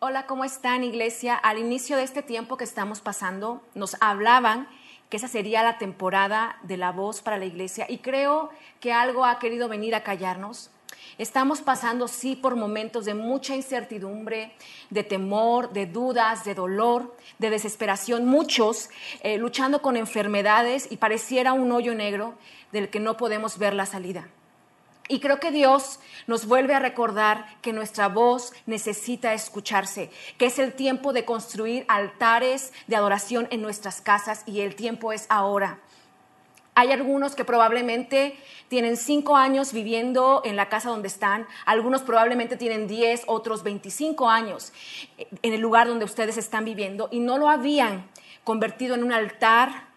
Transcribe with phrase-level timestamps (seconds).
[0.00, 1.34] Hola, ¿cómo están iglesia?
[1.34, 4.68] Al inicio de este tiempo que estamos pasando, nos hablaban
[5.10, 9.24] que esa sería la temporada de la voz para la iglesia y creo que algo
[9.24, 10.70] ha querido venir a callarnos.
[11.18, 14.52] Estamos pasando, sí, por momentos de mucha incertidumbre,
[14.90, 18.90] de temor, de dudas, de dolor, de desesperación, muchos
[19.24, 22.34] eh, luchando con enfermedades y pareciera un hoyo negro
[22.70, 24.28] del que no podemos ver la salida.
[25.08, 30.58] Y creo que Dios nos vuelve a recordar que nuestra voz necesita escucharse, que es
[30.58, 35.80] el tiempo de construir altares de adoración en nuestras casas y el tiempo es ahora.
[36.74, 42.56] Hay algunos que probablemente tienen cinco años viviendo en la casa donde están, algunos probablemente
[42.56, 44.72] tienen diez, otros veinticinco años
[45.42, 48.08] en el lugar donde ustedes están viviendo y no lo habían
[48.44, 49.87] convertido en un altar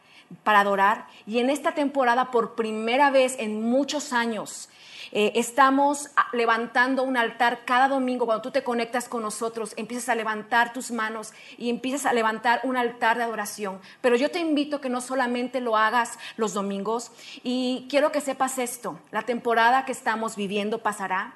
[0.43, 1.07] para adorar.
[1.25, 4.69] Y en esta temporada, por primera vez en muchos años,
[5.13, 8.25] eh, estamos levantando un altar cada domingo.
[8.25, 12.61] Cuando tú te conectas con nosotros, empiezas a levantar tus manos y empiezas a levantar
[12.63, 13.79] un altar de adoración.
[13.99, 17.11] Pero yo te invito que no solamente lo hagas los domingos.
[17.43, 18.99] Y quiero que sepas esto.
[19.11, 21.33] La temporada que estamos viviendo pasará.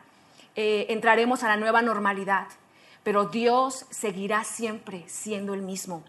[0.55, 2.47] Eh, entraremos a la nueva normalidad.
[3.03, 6.01] Pero Dios seguirá siempre siendo el mismo.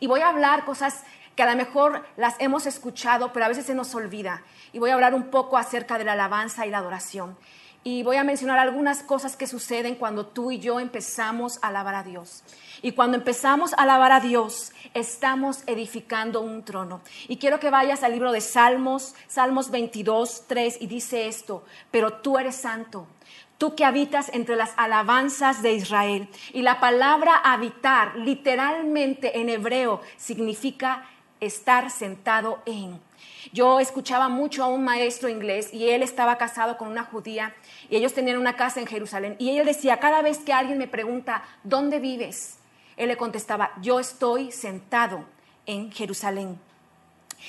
[0.00, 1.04] Y voy a hablar cosas
[1.36, 4.42] que a lo mejor las hemos escuchado, pero a veces se nos olvida.
[4.72, 7.36] Y voy a hablar un poco acerca de la alabanza y la adoración.
[7.84, 11.96] Y voy a mencionar algunas cosas que suceden cuando tú y yo empezamos a alabar
[11.96, 12.44] a Dios.
[12.80, 17.00] Y cuando empezamos a alabar a Dios, estamos edificando un trono.
[17.26, 22.12] Y quiero que vayas al libro de Salmos, Salmos 22, 3, y dice esto, pero
[22.14, 23.08] tú eres santo,
[23.58, 26.28] tú que habitas entre las alabanzas de Israel.
[26.52, 31.04] Y la palabra habitar, literalmente en hebreo, significa
[31.42, 32.98] estar sentado en.
[33.52, 37.54] Yo escuchaba mucho a un maestro inglés y él estaba casado con una judía
[37.90, 39.36] y ellos tenían una casa en Jerusalén.
[39.38, 42.58] Y él decía, cada vez que alguien me pregunta, ¿dónde vives?
[42.96, 45.24] Él le contestaba, yo estoy sentado
[45.66, 46.58] en Jerusalén.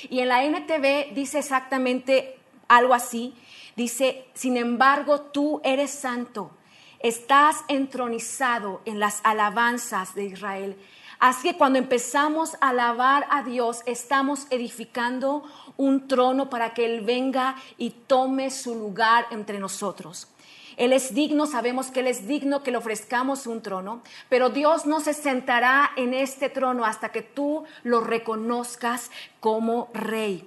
[0.10, 2.38] Y en la NTV dice exactamente
[2.68, 3.36] algo así.
[3.76, 6.52] Dice, sin embargo, tú eres santo,
[7.00, 10.78] estás entronizado en las alabanzas de Israel.
[11.24, 15.46] Así que cuando empezamos a alabar a Dios, estamos edificando
[15.78, 20.28] un trono para que Él venga y tome su lugar entre nosotros.
[20.76, 24.86] Él es digno, sabemos que Él es digno que le ofrezcamos un trono, pero Dios
[24.86, 30.46] no se sentará en este trono hasta que tú lo reconozcas como rey.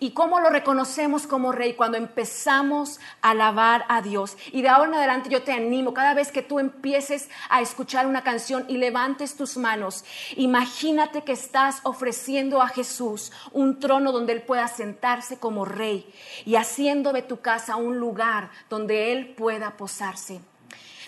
[0.00, 1.74] ¿Y cómo lo reconocemos como rey?
[1.74, 4.36] Cuando empezamos a alabar a Dios.
[4.52, 8.06] Y de ahora en adelante yo te animo, cada vez que tú empieces a escuchar
[8.06, 10.04] una canción y levantes tus manos,
[10.36, 16.12] imagínate que estás ofreciendo a Jesús un trono donde Él pueda sentarse como rey
[16.44, 20.40] y haciendo de tu casa un lugar donde Él pueda posarse.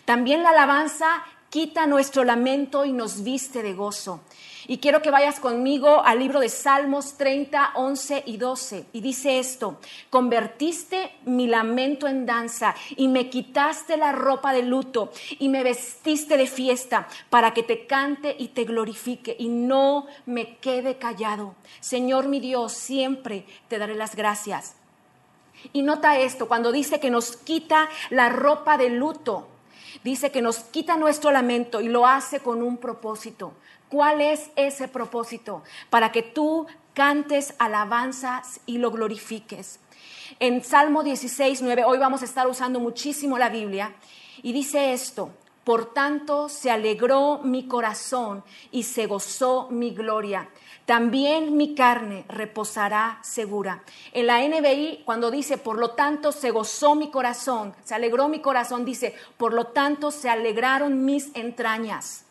[0.04, 4.22] También la alabanza quita nuestro lamento y nos viste de gozo.
[4.70, 8.84] Y quiero que vayas conmigo al libro de Salmos 30, 11 y 12.
[8.92, 15.10] Y dice esto, convertiste mi lamento en danza y me quitaste la ropa de luto
[15.40, 20.58] y me vestiste de fiesta para que te cante y te glorifique y no me
[20.58, 21.56] quede callado.
[21.80, 24.76] Señor mi Dios, siempre te daré las gracias.
[25.72, 29.48] Y nota esto, cuando dice que nos quita la ropa de luto,
[30.04, 33.52] dice que nos quita nuestro lamento y lo hace con un propósito.
[33.90, 35.64] ¿Cuál es ese propósito?
[35.90, 39.80] Para que tú cantes alabanzas y lo glorifiques.
[40.38, 43.92] En Salmo 16, 9, hoy vamos a estar usando muchísimo la Biblia,
[44.42, 45.30] y dice esto,
[45.64, 50.48] por tanto se alegró mi corazón y se gozó mi gloria.
[50.86, 53.82] También mi carne reposará segura.
[54.12, 58.40] En la NBI, cuando dice, por lo tanto se gozó mi corazón, se alegró mi
[58.40, 62.24] corazón, dice, por lo tanto se alegraron mis entrañas.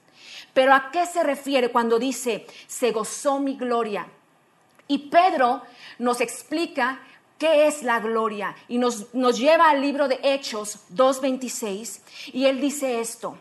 [0.54, 4.08] Pero ¿a qué se refiere cuando dice, se gozó mi gloria?
[4.88, 5.62] Y Pedro
[6.00, 7.00] nos explica
[7.38, 12.02] qué es la gloria y nos, nos lleva al libro de Hechos 2.26
[12.34, 13.38] y él dice esto,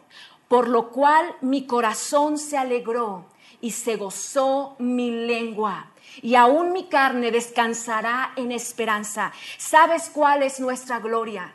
[0.47, 3.27] por lo cual mi corazón se alegró
[3.61, 5.91] y se gozó mi lengua.
[6.23, 9.33] Y aún mi carne descansará en esperanza.
[9.57, 11.53] ¿Sabes cuál es nuestra gloria?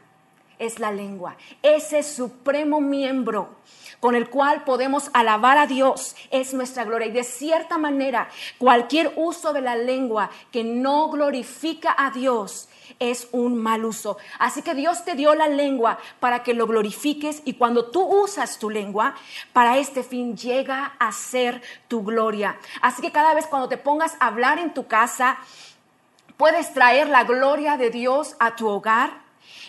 [0.60, 3.56] Es la lengua, ese supremo miembro
[4.04, 7.08] con el cual podemos alabar a Dios es nuestra gloria.
[7.08, 8.28] Y de cierta manera,
[8.58, 12.68] cualquier uso de la lengua que no glorifica a Dios
[13.00, 14.18] es un mal uso.
[14.40, 18.60] Así que Dios te dio la lengua para que lo glorifiques y cuando tú usas
[18.60, 19.16] tu lengua,
[19.54, 22.58] para este fin llega a ser tu gloria.
[22.82, 25.38] Así que cada vez cuando te pongas a hablar en tu casa,
[26.36, 29.23] puedes traer la gloria de Dios a tu hogar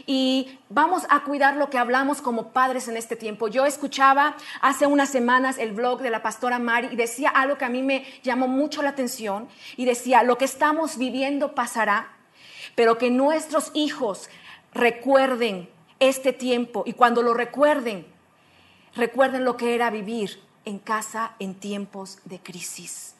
[0.06, 3.48] y vamos a cuidar lo que hablamos como padres en este tiempo.
[3.48, 7.64] Yo escuchaba hace unas semanas el blog de la pastora Mari y decía algo que
[7.64, 12.12] a mí me llamó mucho la atención y decía, lo que estamos viviendo pasará,
[12.74, 14.28] pero que nuestros hijos
[14.72, 15.68] recuerden
[16.00, 18.06] este tiempo y cuando lo recuerden,
[18.94, 23.14] recuerden lo que era vivir en casa en tiempos de crisis.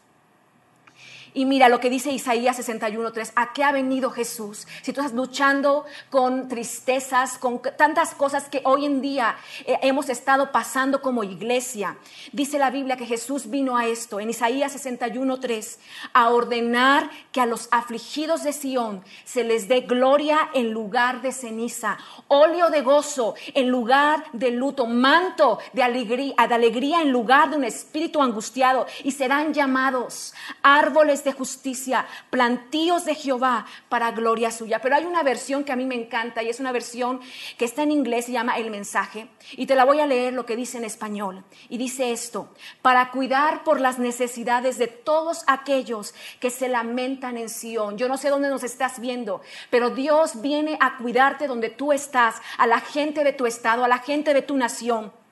[1.37, 4.69] Y mira lo que dice Isaías 61.3, ¿a qué ha venido Jesús?
[4.83, 9.35] Si tú estás luchando con tristezas, con tantas cosas que hoy en día
[9.67, 11.97] eh, hemos estado pasando como iglesia,
[12.31, 15.79] dice la Biblia que Jesús vino a esto, en Isaías 61.3,
[16.13, 21.33] a ordenar que a los afligidos de Sión se les dé gloria en lugar de
[21.33, 21.99] ceniza,
[22.29, 27.57] óleo de gozo en lugar de luto, manto de alegría, de alegría en lugar de
[27.57, 30.33] un espíritu angustiado, y serán llamados
[30.63, 34.81] árboles de justicia, plantíos de Jehová para gloria suya.
[34.81, 37.21] Pero hay una versión que a mí me encanta y es una versión
[37.59, 39.29] que está en inglés, se llama El mensaje.
[39.53, 41.45] Y te la voy a leer lo que dice en español.
[41.69, 42.49] Y dice esto,
[42.83, 47.99] para cuidar por las necesidades de todos aquellos que se lamentan en Sión.
[47.99, 52.37] Yo no sé dónde nos estás viendo, pero Dios viene a cuidarte donde tú estás,
[52.59, 55.24] a la gente de tu estado, a la gente de tu nación.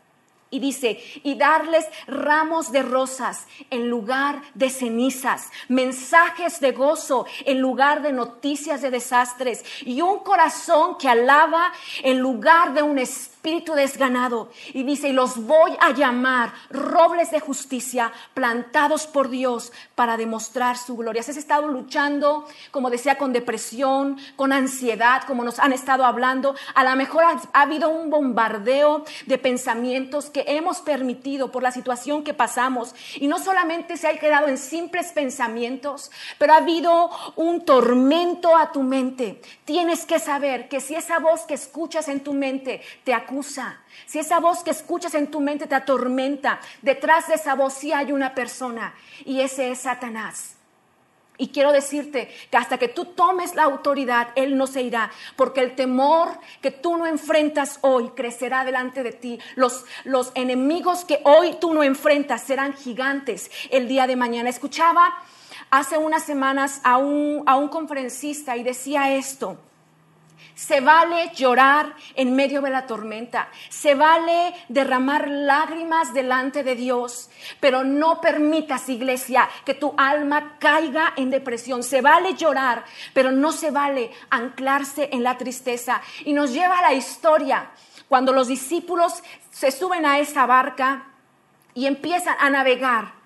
[0.52, 7.58] Y dice, y darles ramos de rosas en lugar de cenizas, mensajes de gozo en
[7.58, 11.72] lugar de noticias de desastres, y un corazón que alaba
[12.02, 14.50] en lugar de un espíritu espíritu desganado.
[14.73, 20.79] Y dice, y los voy a llamar robles de justicia plantados por Dios para demostrar
[20.79, 21.23] su gloria.
[21.23, 26.55] has estado luchando, como decía, con depresión, con ansiedad, como nos han estado hablando.
[26.77, 31.73] A lo mejor ha, ha habido un bombardeo de pensamientos que hemos permitido por la
[31.73, 32.95] situación que pasamos.
[33.17, 38.71] Y no solamente se ha quedado en simples pensamientos, pero ha habido un tormento a
[38.71, 39.43] tu mente.
[39.65, 43.12] Tienes que saber que si esa voz que escuchas en tu mente te
[44.06, 47.93] si esa voz que escuchas en tu mente te atormenta, detrás de esa voz sí
[47.93, 48.94] hay una persona
[49.25, 50.56] y ese es Satanás.
[51.38, 55.61] Y quiero decirte que hasta que tú tomes la autoridad, Él no se irá, porque
[55.61, 56.29] el temor
[56.61, 59.40] que tú no enfrentas hoy crecerá delante de ti.
[59.56, 64.50] Los, los enemigos que hoy tú no enfrentas serán gigantes el día de mañana.
[64.50, 65.14] Escuchaba
[65.70, 69.56] hace unas semanas a un, a un conferencista y decía esto.
[70.54, 73.49] Se vale llorar en medio de la tormenta.
[73.69, 77.31] Se vale derramar lágrimas delante de Dios.
[77.60, 81.82] Pero no permitas, iglesia, que tu alma caiga en depresión.
[81.82, 82.84] Se vale llorar,
[83.14, 86.02] pero no se vale anclarse en la tristeza.
[86.25, 87.70] Y nos lleva a la historia
[88.08, 91.06] cuando los discípulos se suben a esa barca
[91.75, 93.22] y empiezan a navegar.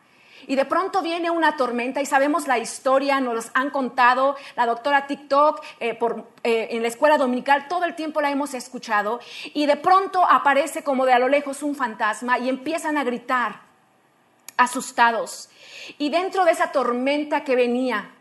[0.46, 5.06] Y de pronto viene una tormenta y sabemos la historia, nos han contado la doctora
[5.06, 5.98] TikTok eh,
[6.44, 9.20] eh, en la escuela dominical, todo el tiempo la hemos escuchado.
[9.54, 13.60] Y de pronto aparece como de a lo lejos un fantasma y empiezan a gritar,
[14.56, 15.48] asustados.
[15.98, 18.12] Y dentro de esa tormenta que venía,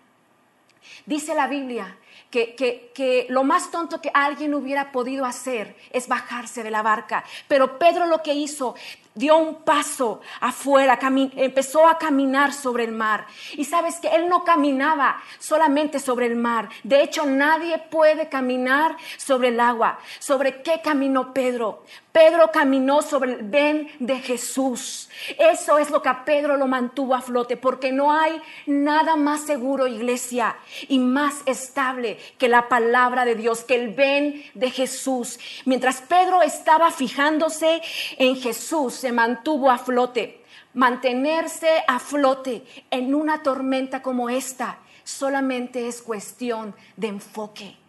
[1.05, 1.97] dice la Biblia
[2.29, 6.81] que, que, que, lo más tonto que alguien hubiera podido hacer es bajarse de la
[6.81, 7.23] barca.
[7.47, 8.75] Pero Pedro lo que hizo,
[9.15, 13.25] dio un paso afuera, empezó a caminar sobre el mar.
[13.53, 16.69] Y sabes que él no caminaba solamente sobre el mar.
[16.83, 19.99] De hecho, nadie puede caminar sobre el agua.
[20.19, 21.83] ¿Sobre qué caminó Pedro?
[22.15, 25.09] Pedro caminó sobre el ven de Jesús.
[25.37, 29.41] Eso es lo que a Pedro lo mantuvo a flote, porque no hay nada más
[29.41, 30.55] seguro, iglesia,
[30.87, 35.37] y más estable que la palabra de Dios, que el ven de Jesús.
[35.65, 37.81] Mientras Pedro estaba fijándose
[38.17, 40.41] en Jesús, se mantuvo a flote.
[40.73, 47.84] Mantenerse a flote en una tormenta como esta solamente es cuestión de enfoque.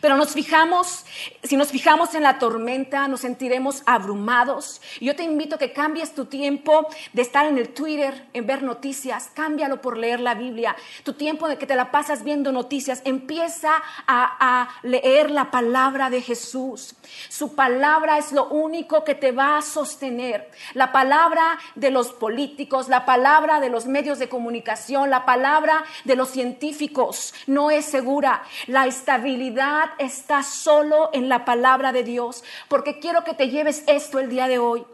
[0.00, 1.04] Pero nos fijamos,
[1.42, 4.80] si nos fijamos en la tormenta, nos sentiremos abrumados.
[5.00, 8.62] Yo te invito a que cambies tu tiempo de estar en el Twitter, en ver
[8.62, 10.76] noticias, cámbialo por leer la Biblia.
[11.02, 13.72] Tu tiempo de que te la pasas viendo noticias, empieza
[14.06, 16.94] a, a leer la palabra de Jesús.
[17.28, 20.50] Su palabra es lo único que te va a sostener.
[20.74, 26.16] La palabra de los políticos, la palabra de los medios de comunicación, la palabra de
[26.16, 28.42] los científicos no es segura.
[28.66, 29.65] La estabilidad
[29.98, 34.48] está solo en la palabra de Dios, porque quiero que te lleves esto el día
[34.48, 34.84] de hoy.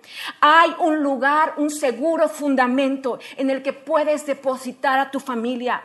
[0.40, 5.82] Hay un lugar, un seguro fundamento en el que puedes depositar a tu familia.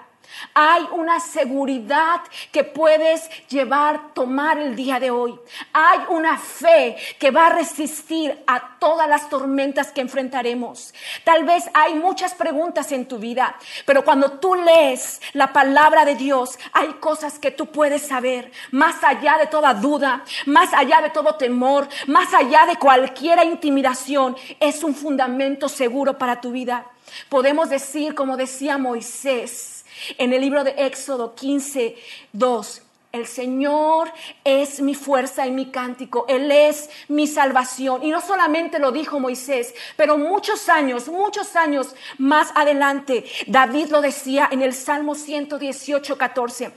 [0.53, 5.37] Hay una seguridad que puedes llevar, tomar el día de hoy.
[5.73, 10.93] Hay una fe que va a resistir a todas las tormentas que enfrentaremos.
[11.23, 13.55] Tal vez hay muchas preguntas en tu vida,
[13.85, 19.03] pero cuando tú lees la palabra de Dios, hay cosas que tú puedes saber, más
[19.03, 24.35] allá de toda duda, más allá de todo temor, más allá de cualquier intimidación.
[24.59, 26.85] Es un fundamento seguro para tu vida.
[27.29, 29.76] Podemos decir, como decía Moisés,
[30.17, 31.95] en el libro de Éxodo 15,
[32.33, 32.81] 2,
[33.13, 34.11] el Señor
[34.43, 38.03] es mi fuerza y mi cántico, Él es mi salvación.
[38.03, 44.01] Y no solamente lo dijo Moisés, pero muchos años, muchos años más adelante, David lo
[44.01, 46.71] decía en el Salmo 118, 14.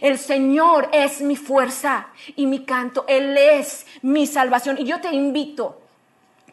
[0.00, 4.78] El Señor es mi fuerza y mi canto, Él es mi salvación.
[4.78, 5.83] Y yo te invito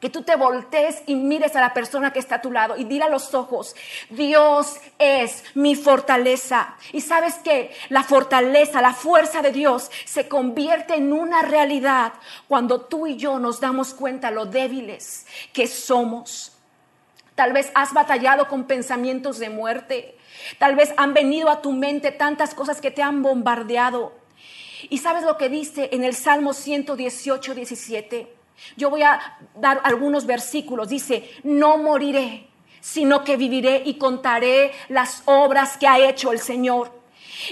[0.02, 2.86] que tú te voltees y mires a la persona que está a tu lado y
[2.86, 3.76] dile a los ojos,
[4.10, 6.76] Dios es mi fortaleza.
[6.92, 12.14] Y sabes que la fortaleza, la fuerza de Dios se convierte en una realidad
[12.48, 16.58] cuando tú y yo nos damos cuenta lo débiles que somos.
[17.36, 20.18] Tal vez has batallado con pensamientos de muerte.
[20.58, 24.14] Tal vez han venido a tu mente tantas cosas que te han bombardeado.
[24.90, 28.41] Y sabes lo que dice en el Salmo 118, 17.
[28.78, 29.20] Yo voy a
[29.56, 30.90] dar algunos versículos.
[30.90, 32.48] Dice, no moriré,
[32.80, 37.02] sino que viviré y contaré las obras que ha hecho el Señor.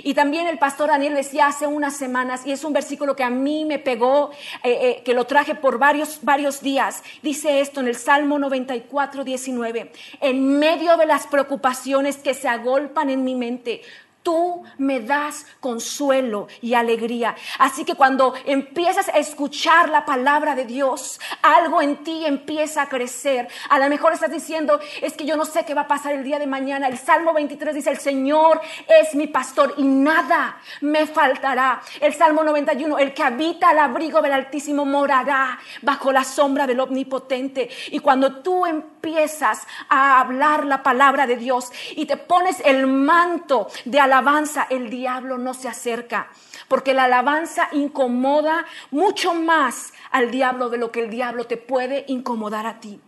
[0.03, 3.29] Y también el pastor Daniel decía hace unas semanas, y es un versículo que a
[3.29, 4.31] mí me pegó,
[4.63, 7.03] eh, eh, que lo traje por varios, varios días.
[7.21, 9.91] Dice esto en el Salmo 94, 19.
[10.21, 13.81] En medio de las preocupaciones que se agolpan en mi mente,
[14.23, 17.35] Tú me das consuelo y alegría.
[17.57, 22.89] Así que cuando empiezas a escuchar la palabra de Dios, algo en ti empieza a
[22.89, 23.47] crecer.
[23.69, 26.23] A lo mejor estás diciendo, es que yo no sé qué va a pasar el
[26.23, 26.87] día de mañana.
[26.87, 31.81] El Salmo 23 dice, el Señor es mi pastor y nada me faltará.
[32.01, 36.79] El Salmo 91, el que habita al abrigo del Altísimo morará bajo la sombra del
[36.79, 37.69] Omnipotente.
[37.91, 43.67] Y cuando tú empiezas a hablar la palabra de Dios y te pones el manto
[43.85, 46.29] de alabanza, el diablo no se acerca,
[46.67, 52.05] porque la alabanza incomoda mucho más al diablo de lo que el diablo te puede
[52.07, 52.99] incomodar a ti.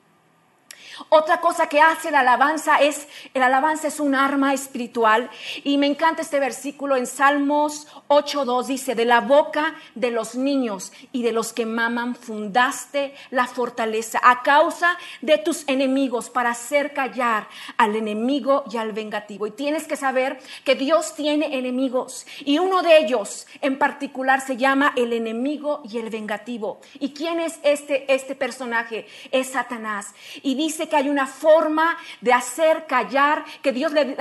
[1.10, 5.30] Otra cosa que hace la alabanza es, el alabanza es un arma espiritual
[5.64, 10.92] y me encanta este versículo en Salmos 8.2 dice, de la boca de los niños
[11.12, 16.94] y de los que maman fundaste la fortaleza a causa de tus enemigos para hacer
[16.94, 19.48] callar al enemigo y al vengativo.
[19.48, 24.58] Y tienes que saber que Dios tiene enemigos y uno de ellos en particular se
[24.58, 26.80] llama el enemigo y el vengativo.
[27.00, 29.08] ¿Y quién es este, este personaje?
[29.32, 30.14] Es Satanás.
[30.42, 34.18] Y dice que hay una forma de hacer callar, que Dios le,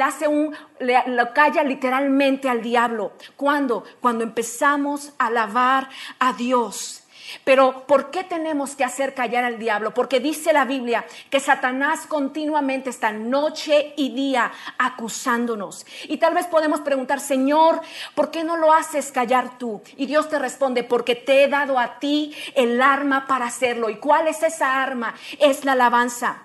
[0.00, 3.12] hace un, le, lo calla literalmente al diablo.
[3.36, 3.84] ¿Cuándo?
[4.00, 5.88] Cuando empezamos a alabar
[6.18, 6.99] a Dios.
[7.44, 9.94] Pero ¿por qué tenemos que hacer callar al diablo?
[9.94, 15.86] Porque dice la Biblia que Satanás continuamente está noche y día acusándonos.
[16.04, 17.80] Y tal vez podemos preguntar, Señor,
[18.14, 19.82] ¿por qué no lo haces callar tú?
[19.96, 23.90] Y Dios te responde, porque te he dado a ti el arma para hacerlo.
[23.90, 25.14] ¿Y cuál es esa arma?
[25.38, 26.44] Es la alabanza.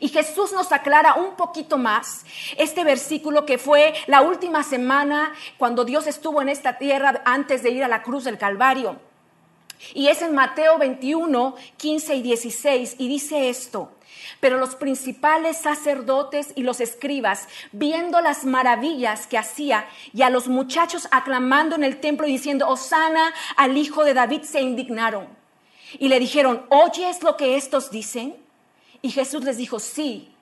[0.00, 2.24] Y Jesús nos aclara un poquito más
[2.56, 7.70] este versículo que fue la última semana cuando Dios estuvo en esta tierra antes de
[7.70, 9.11] ir a la cruz del Calvario.
[9.94, 13.90] Y es en Mateo 21, 15 y 16 y dice esto.
[14.40, 20.48] Pero los principales sacerdotes y los escribas, viendo las maravillas que hacía y a los
[20.48, 25.26] muchachos aclamando en el templo y diciendo, Osana al hijo de David, se indignaron.
[25.98, 28.36] Y le dijeron, ¿oyes lo que estos dicen?
[29.02, 30.32] Y Jesús les dijo, sí.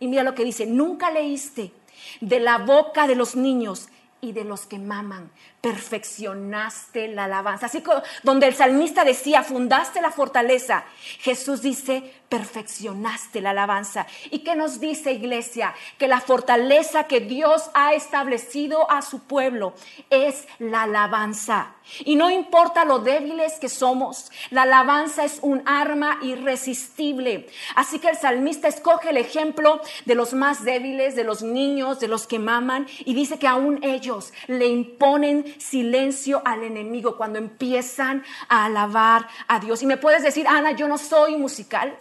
[0.00, 1.72] Y mira lo que dice, nunca leíste
[2.20, 3.88] de la boca de los niños
[4.20, 5.30] y de los que maman,
[5.60, 7.66] perfeccionaste la alabanza.
[7.66, 7.90] Así que
[8.22, 10.84] donde el salmista decía, fundaste la fortaleza,
[11.20, 14.06] Jesús dice, perfeccionaste la alabanza.
[14.30, 15.74] ¿Y qué nos dice iglesia?
[15.98, 19.74] Que la fortaleza que Dios ha establecido a su pueblo
[20.10, 21.74] es la alabanza.
[22.04, 27.48] Y no importa lo débiles que somos, la alabanza es un arma irresistible.
[27.76, 32.08] Así que el salmista escoge el ejemplo de los más débiles, de los niños, de
[32.08, 38.24] los que maman, y dice que aún ellos le imponen silencio al enemigo cuando empiezan
[38.48, 39.82] a alabar a Dios.
[39.82, 41.96] Y me puedes decir, Ana, yo no soy musical,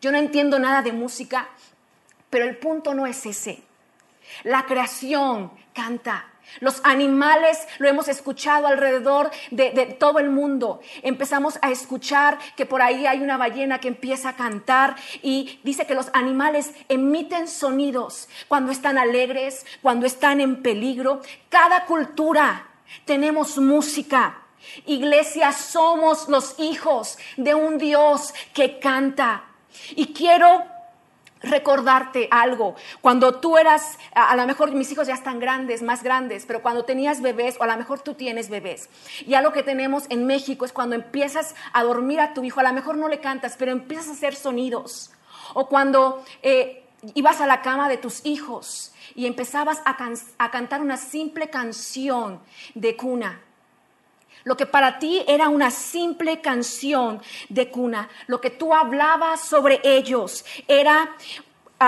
[0.00, 1.48] yo no entiendo nada de música,
[2.30, 3.62] pero el punto no es ese.
[4.44, 6.26] La creación canta,
[6.60, 10.80] Los animales lo hemos escuchado alrededor de, todo el mundo.
[11.02, 15.86] Empezamos a escuchar que por ahí hay una ballena que empieza a cantar y dice
[15.86, 21.20] que los animales emiten sonidos cuando están alegres, cuando están en peligro.
[21.48, 22.68] Cada cultura
[23.04, 24.42] tenemos música.
[24.86, 29.44] Iglesia, somos los hijos de un Dios que canta.
[29.94, 30.64] Y quiero
[31.42, 32.74] recordarte algo.
[33.00, 36.84] Cuando tú eras, a, lo mejor mis hijos ya están grandes, más grandes, pero cuando
[36.84, 38.88] tenías bebés, o a lo mejor tú tienes bebés,
[39.26, 42.64] ya lo que tenemos en México es cuando empiezas a dormir a tu hijo, a
[42.64, 45.12] lo mejor no le cantas, pero empiezas a hacer sonidos.
[45.54, 50.96] O cuando eh, ibas a la cama de tus hijos y empezabas a cantar una
[50.96, 52.40] simple canción
[52.74, 53.40] de cuna.
[54.46, 59.80] Lo que para ti era una simple canción de cuna, lo que tú hablabas sobre
[59.82, 61.16] ellos era,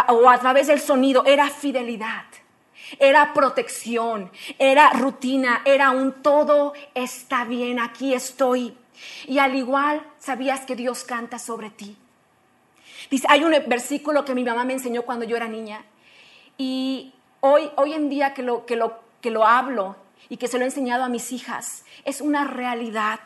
[0.09, 2.25] o a través del sonido, era fidelidad.
[2.99, 8.77] Era protección, era rutina, era un todo está bien, aquí estoy.
[9.29, 11.97] Y al igual sabías que Dios canta sobre ti.
[13.09, 15.85] Dice, hay un versículo que mi mamá me enseñó cuando yo era niña
[16.57, 20.59] y hoy, hoy en día que lo, que, lo, que lo hablo y que se
[20.59, 21.85] lo he enseñado a mis hijas.
[22.05, 23.21] Es una realidad.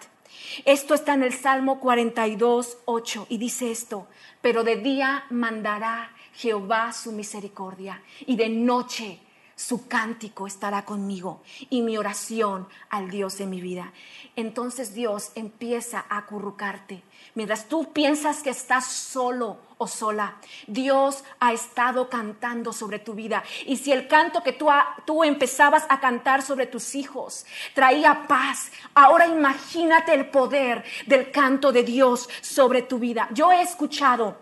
[0.64, 4.06] Esto está en el Salmo 42, 8 y dice esto,
[4.40, 9.20] pero de día mandará Jehová su misericordia y de noche
[9.62, 11.40] su cántico estará conmigo
[11.70, 13.92] y mi oración al Dios de mi vida.
[14.34, 17.02] Entonces Dios empieza a acurrucarte.
[17.34, 23.44] Mientras tú piensas que estás solo o sola, Dios ha estado cantando sobre tu vida.
[23.64, 24.68] Y si el canto que tú,
[25.04, 31.70] tú empezabas a cantar sobre tus hijos traía paz, ahora imagínate el poder del canto
[31.70, 33.28] de Dios sobre tu vida.
[33.32, 34.36] Yo he escuchado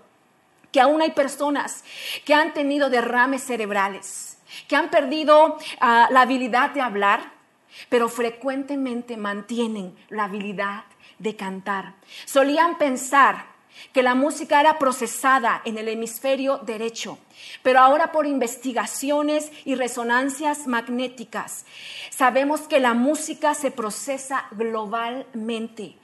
[0.72, 1.84] que aún hay personas
[2.24, 4.29] que han tenido derrames cerebrales
[4.68, 7.32] que han perdido ah, la habilidad de hablar,
[7.88, 10.84] pero frecuentemente mantienen la habilidad
[11.18, 11.94] de cantar.
[12.24, 13.50] Solían pensar
[13.92, 17.18] que la música era procesada en el hemisferio derecho,
[17.62, 21.64] pero ahora por investigaciones y resonancias magnéticas
[22.10, 25.96] sabemos que la música se procesa globalmente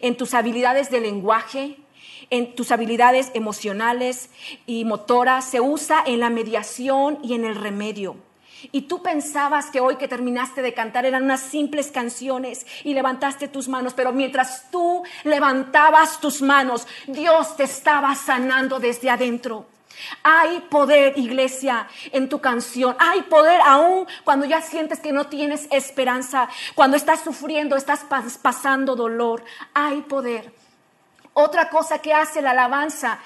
[0.00, 1.76] en tus habilidades de lenguaje,
[2.30, 4.30] en tus habilidades emocionales
[4.66, 8.16] y motoras, se usa en la mediación y en el remedio.
[8.72, 13.48] Y tú pensabas que hoy que terminaste de cantar eran unas simples canciones y levantaste
[13.48, 19.66] tus manos, pero mientras tú levantabas tus manos, Dios te estaba sanando desde adentro.
[20.22, 22.96] Hay poder, iglesia, en tu canción.
[22.98, 28.04] Hay poder aún cuando ya sientes que no tienes esperanza, cuando estás sufriendo, estás
[28.42, 29.44] pasando dolor.
[29.72, 30.52] Hay poder.
[31.34, 33.18] Otra cosa que hace la alabanza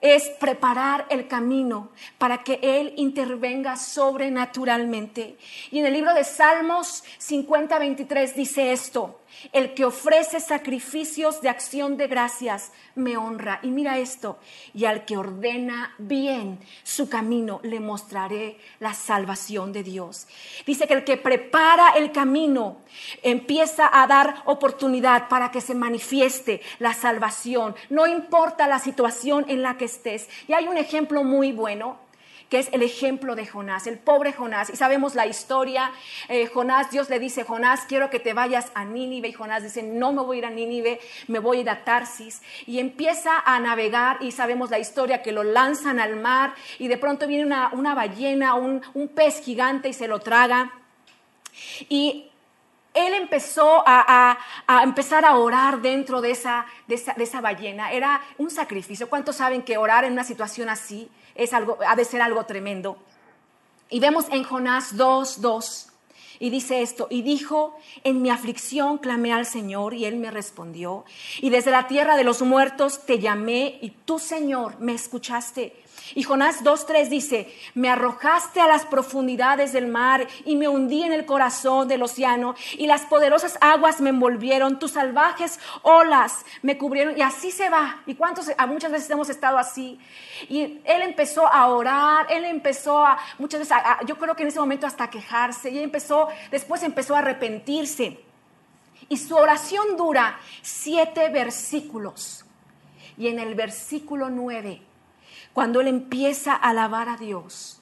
[0.00, 5.36] es preparar el camino para que Él intervenga sobrenaturalmente.
[5.70, 9.20] Y en el libro de Salmos 50, 23 dice esto,
[9.52, 13.60] el que ofrece sacrificios de acción de gracias me honra.
[13.62, 14.38] Y mira esto,
[14.74, 20.26] y al que ordena bien su camino, le mostraré la salvación de Dios.
[20.64, 22.78] Dice que el que prepara el camino
[23.22, 27.74] empieza a dar oportunidad para que se manifieste la salvación.
[27.90, 30.28] No importa la situación en la que estés.
[30.46, 32.06] Y hay un ejemplo muy bueno
[32.48, 34.70] que es el ejemplo de Jonás, el pobre Jonás.
[34.70, 35.90] Y sabemos la historia.
[36.28, 39.28] Eh, Jonás, Dios le dice, Jonás, quiero que te vayas a Nínive.
[39.28, 41.84] Y Jonás dice, no me voy a ir a Nínive, me voy a ir a
[41.84, 42.42] Tarsis.
[42.66, 46.96] Y empieza a navegar y sabemos la historia, que lo lanzan al mar y de
[46.98, 48.82] pronto viene una, ballena, un,
[49.14, 50.72] pez gigante y se lo traga.
[51.88, 52.30] Y
[52.96, 54.38] él empezó a,
[54.82, 57.92] empezar a orar dentro de esa, de esa, ballena.
[57.92, 59.08] Era un sacrificio.
[59.08, 62.96] ¿Cuántos saben que orar en una situación así es algo, ha de ser algo tremendo.
[63.88, 65.92] Y vemos en Jonás 2, 2,
[66.38, 71.04] y dice esto, y dijo, en mi aflicción clamé al Señor y Él me respondió,
[71.40, 75.84] y desde la tierra de los muertos te llamé y tú, Señor, me escuchaste.
[76.14, 81.12] Y Jonás 2.3 dice, me arrojaste a las profundidades del mar y me hundí en
[81.12, 87.18] el corazón del océano y las poderosas aguas me envolvieron, tus salvajes olas me cubrieron
[87.18, 88.02] y así se va.
[88.06, 89.98] ¿Y cuántos, muchas veces hemos estado así?
[90.48, 94.60] Y él empezó a orar, él empezó a, muchas veces, yo creo que en ese
[94.60, 98.20] momento hasta quejarse y empezó, después empezó a arrepentirse.
[99.08, 102.44] Y su oración dura siete versículos.
[103.18, 104.82] Y en el versículo nueve
[105.52, 107.80] cuando él empieza a alabar a Dios,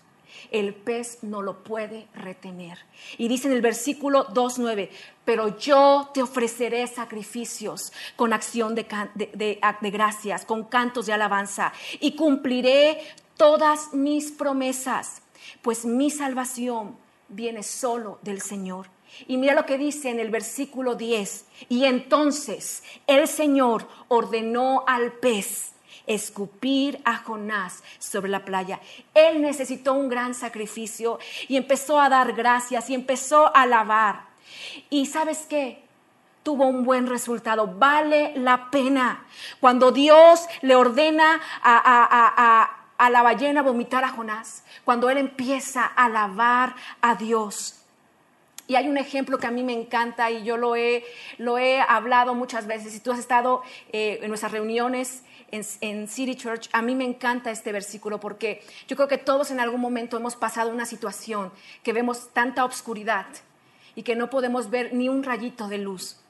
[0.51, 2.79] el pez no lo puede retener.
[3.19, 4.89] Y dice en el versículo 2.9,
[5.25, 12.15] pero yo te ofreceré sacrificios con acción de, de, gracias, con cantos de alabanza, y
[12.15, 13.01] cumpliré
[13.37, 15.23] todas mis promesas,
[15.63, 16.97] pues mi salvación
[17.29, 18.87] viene solo del Señor.
[19.29, 21.47] Y mira lo que dice en el versículo 10.
[21.69, 25.74] Y entonces el Señor ordenó al pez
[26.07, 28.81] escupir a Jonás sobre la playa.
[29.15, 34.27] Él necesitó un gran sacrificio y empezó a dar gracias y empezó a alabar.
[34.91, 35.83] Y sabes qué?
[36.43, 37.67] Tuvo un buen resultado.
[37.67, 39.25] Vale la pena.
[39.61, 46.05] Cuando Dios le ordena a, a la ballena vomitar a Jonás, cuando él empieza a
[46.05, 47.81] alabar a Dios.
[48.67, 51.05] Y hay un ejemplo que a mí me encanta y yo lo he,
[51.37, 52.93] lo he hablado muchas veces.
[52.93, 53.63] Si tú has estado
[53.93, 58.97] eh, en nuestras reuniones en, City Church, a mí me encanta este versículo porque yo
[58.97, 61.53] creo que todos en algún momento hemos pasado una situación
[61.83, 63.27] que vemos tanta obscuridad
[63.95, 66.24] y que no podemos ver ni un rayito de luz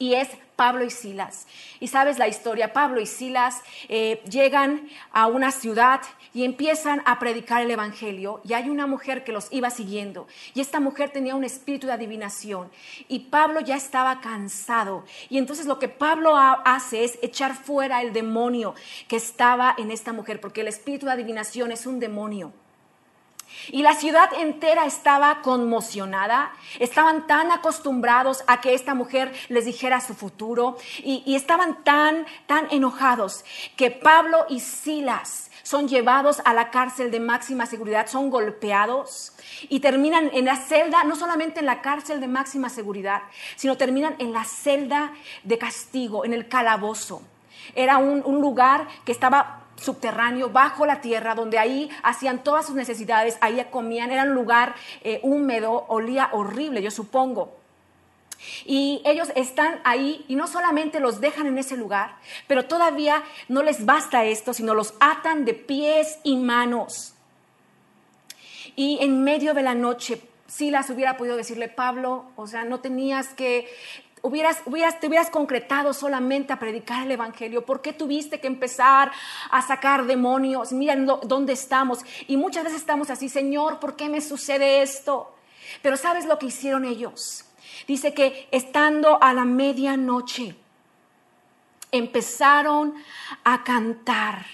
[0.00, 1.46] y es Pablo y Silas.
[1.78, 6.00] Y sabes la historia, Pablo y Silas eh, llegan a una ciudad
[6.34, 10.60] y empiezan a predicar el Evangelio y hay una mujer que los iba siguiendo y
[10.60, 12.70] esta mujer tenía un espíritu de adivinación
[13.08, 18.12] y Pablo ya estaba cansado y entonces lo que Pablo hace es echar fuera el
[18.12, 18.74] demonio
[19.08, 22.52] que estaba en esta mujer porque el espíritu de adivinación es un demonio.
[23.68, 30.00] Y la ciudad entera estaba conmocionada, estaban tan acostumbrados a que esta mujer les dijera
[30.00, 33.44] su futuro y, estaban tan, tan enojados
[33.76, 39.32] que Pablo y Silas son llevados a la cárcel de máxima seguridad, son golpeados
[39.68, 43.22] y terminan en la celda, no solamente en la cárcel de máxima seguridad,
[43.56, 45.12] sino terminan en la celda
[45.44, 47.22] de castigo, en el calabozo.
[47.74, 53.38] Era un, lugar que estaba subterráneo, bajo la tierra, donde ahí hacían todas sus necesidades,
[53.40, 57.56] ahí comían, era un lugar eh, húmedo, olía horrible, yo supongo.
[58.64, 62.16] Y ellos están ahí y no solamente los dejan en ese lugar,
[62.46, 67.14] pero todavía no les basta esto, sino los atan de pies y manos.
[68.76, 73.28] Y en medio de la noche, Silas hubiera podido decirle, Pablo, o sea, no tenías
[73.28, 73.68] que
[74.22, 77.64] hubieras, hubieras, te hubieras concretado solamente a predicar el Evangelio?
[77.64, 79.10] ¿Por qué tuviste que empezar
[79.50, 80.72] a sacar demonios?
[80.72, 82.00] Miren dónde estamos.
[82.26, 85.34] Y muchas veces estamos así, Señor, ¿por qué me sucede esto?
[85.82, 87.44] Pero ¿sabes lo que hicieron ellos?
[87.86, 90.54] Dice que estando a la medianoche,
[91.92, 92.94] empezaron
[93.44, 94.44] a cantar.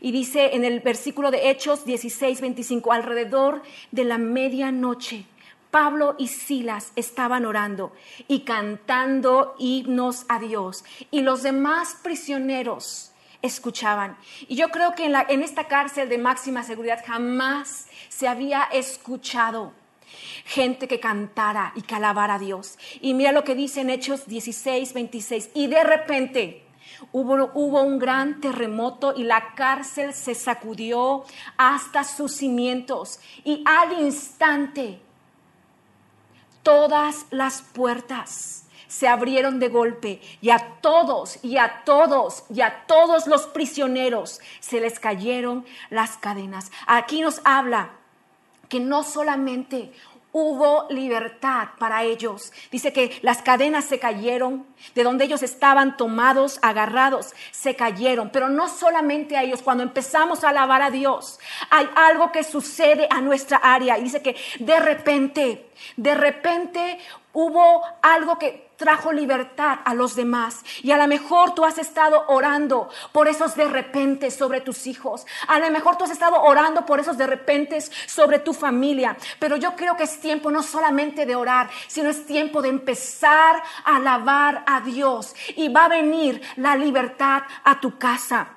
[0.00, 5.26] Y dice en el versículo de Hechos 16, 25, alrededor de la medianoche
[5.70, 7.92] Pablo y Silas estaban orando
[8.26, 14.16] y cantando himnos a Dios y los demás prisioneros escuchaban.
[14.48, 19.72] Y yo creo que en, esta cárcel de máxima seguridad jamás se había escuchado
[20.44, 22.78] gente que cantara y que alabara a Dios.
[23.00, 25.50] Y mira lo que dice en Hechos 16, 26.
[25.54, 26.64] Y de repente
[27.12, 31.24] hubo un gran terremoto y la cárcel se sacudió
[31.56, 33.20] hasta sus cimientos.
[33.44, 35.00] Y al instante
[36.68, 42.84] todas las puertas se abrieron de golpe y a todos y a todos y a
[42.86, 46.70] todos los prisioneros se les cayeron las cadenas.
[46.86, 47.92] Aquí nos habla
[48.68, 49.94] que no solamente
[50.38, 52.52] hubo libertad para ellos.
[52.70, 58.30] Dice que las cadenas se cayeron, de donde ellos estaban tomados, agarrados, se cayeron.
[58.30, 63.08] Pero no solamente a ellos, cuando empezamos a alabar a Dios, hay algo que sucede
[63.10, 63.98] a nuestra área.
[63.98, 66.98] Y dice que de repente, de repente
[67.32, 70.64] hubo algo que trajo libertad a los demás.
[70.82, 75.26] Y a lo mejor tú has estado orando por esos de repente sobre tus hijos.
[75.48, 79.16] A lo mejor tú has estado orando por esos de repente sobre tu familia.
[79.38, 83.62] Pero yo creo que es tiempo no solamente de orar, sino es tiempo de empezar
[83.84, 85.34] a alabar a Dios.
[85.56, 88.54] Y va a venir la libertad a tu casa.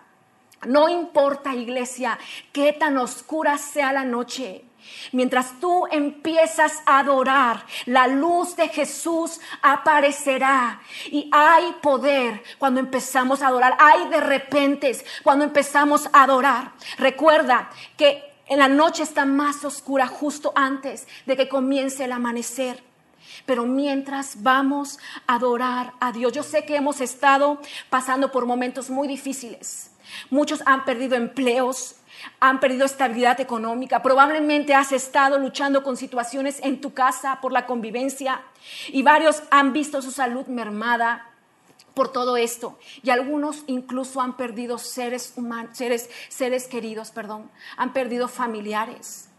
[0.68, 2.20] No importa, iglesia,
[2.52, 4.64] qué tan oscura sea la noche.
[5.12, 10.82] Mientras tú empiezas a adorar, la luz de Jesús aparecerá.
[11.12, 13.76] Y hay poder cuando empezamos a adorar.
[13.80, 14.92] Hay de repente
[15.24, 16.72] cuando empezamos a adorar.
[16.98, 22.84] Recuerda que en la noche está más oscura justo antes de que comience el amanecer.
[23.46, 28.90] Pero mientras vamos a adorar a Dios, yo sé que hemos estado pasando por momentos
[28.90, 29.92] muy difíciles.
[30.30, 31.96] Muchos han perdido empleos,
[32.40, 37.66] han perdido estabilidad económica, probablemente has estado luchando con situaciones en tu casa por la
[37.66, 38.42] convivencia
[38.90, 41.28] y varios han visto su salud mermada
[41.94, 47.94] por todo esto y algunos incluso han perdido seres humanos, seres, seres queridos, perdón, han
[47.94, 49.31] perdido familiares.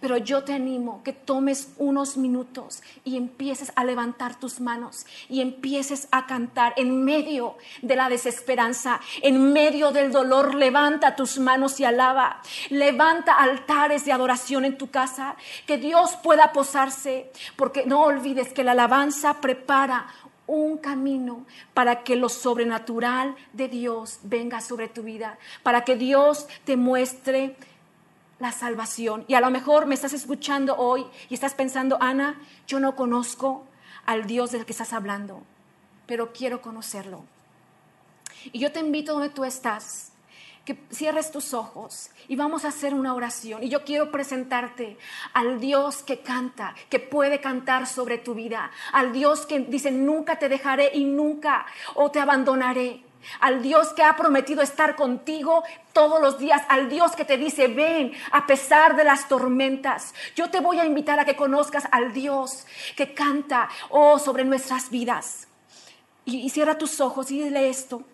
[0.00, 5.42] Pero yo te animo que tomes unos minutos y empieces a levantar tus manos y
[5.42, 10.54] empieces a cantar en medio de la desesperanza, en medio del dolor.
[10.54, 12.40] Levanta tus manos y alaba.
[12.70, 15.36] Levanta altares de adoración en tu casa,
[15.66, 20.06] que Dios pueda posarse, porque no olvides que la alabanza prepara
[20.46, 26.48] un camino para que lo sobrenatural de Dios venga sobre tu vida, para que Dios
[26.64, 27.54] te muestre
[28.40, 29.24] la salvación.
[29.28, 33.64] Y a lo mejor me estás escuchando hoy y estás pensando, Ana, yo no conozco
[34.06, 35.42] al Dios del que estás hablando,
[36.06, 37.22] pero quiero conocerlo.
[38.52, 40.10] Y yo te invito donde tú estás
[40.64, 43.62] que cierres tus ojos y vamos a hacer una oración.
[43.62, 44.98] Y yo quiero presentarte
[45.32, 50.38] al Dios que canta, que puede cantar sobre tu vida, al Dios que dice, nunca
[50.38, 53.02] te dejaré y nunca o te abandonaré.
[53.40, 57.68] Al Dios que ha prometido estar contigo todos los días, al Dios que te dice,
[57.68, 60.14] ven a pesar de las tormentas.
[60.34, 64.90] Yo te voy a invitar a que conozcas al Dios que canta, oh, sobre nuestras
[64.90, 65.48] vidas.
[66.24, 68.04] Y, y cierra tus ojos y dile esto.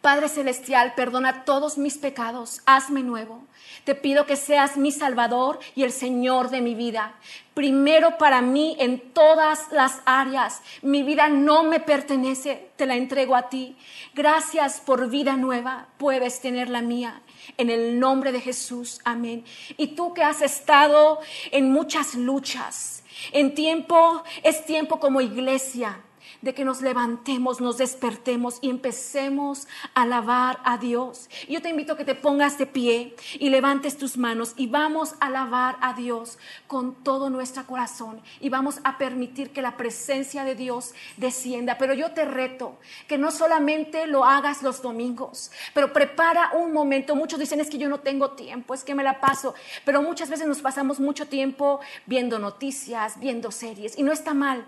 [0.00, 3.42] Padre Celestial, perdona todos mis pecados, hazme nuevo.
[3.84, 7.16] Te pido que seas mi Salvador y el Señor de mi vida.
[7.52, 10.62] Primero para mí en todas las áreas.
[10.80, 13.76] Mi vida no me pertenece, te la entrego a ti.
[14.14, 17.20] Gracias por vida nueva, puedes tener la mía.
[17.58, 19.44] En el nombre de Jesús, amén.
[19.76, 21.18] Y tú que has estado
[21.50, 26.00] en muchas luchas, en tiempo, es tiempo como iglesia
[26.42, 31.28] de que nos levantemos, nos despertemos y empecemos a alabar a Dios.
[31.48, 35.14] Yo te invito a que te pongas de pie y levantes tus manos y vamos
[35.20, 40.44] a alabar a Dios con todo nuestro corazón y vamos a permitir que la presencia
[40.44, 41.78] de Dios descienda.
[41.78, 47.14] Pero yo te reto que no solamente lo hagas los domingos, pero prepara un momento.
[47.14, 50.30] Muchos dicen es que yo no tengo tiempo, es que me la paso, pero muchas
[50.30, 54.66] veces nos pasamos mucho tiempo viendo noticias, viendo series y no está mal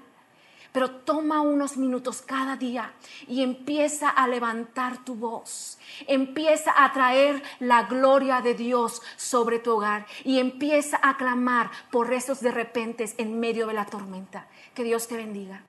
[0.72, 2.92] pero toma unos minutos cada día
[3.28, 5.78] y empieza a levantar tu voz.
[6.06, 12.08] Empieza a traer la gloria de Dios sobre tu hogar y empieza a clamar por
[12.08, 14.48] rezos de repentes en medio de la tormenta.
[14.74, 15.64] Que Dios te bendiga.